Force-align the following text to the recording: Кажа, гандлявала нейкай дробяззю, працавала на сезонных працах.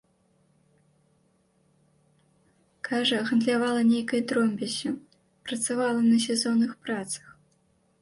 Кажа, 2.89 3.21
гандлявала 3.29 3.85
нейкай 3.93 4.21
дробяззю, 4.33 4.91
працавала 5.45 6.01
на 6.11 6.17
сезонных 6.29 6.77
працах. 6.87 7.35